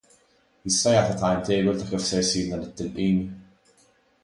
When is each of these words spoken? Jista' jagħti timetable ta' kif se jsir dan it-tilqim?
Jista' 0.69 0.93
jagħti 0.95 1.17
timetable 1.19 1.75
ta' 1.81 1.87
kif 1.91 2.03
se 2.07 2.23
jsir 2.31 2.49
dan 2.55 2.67
it-tilqim? 2.71 3.23